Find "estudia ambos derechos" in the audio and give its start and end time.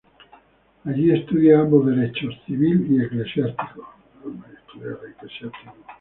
1.11-2.33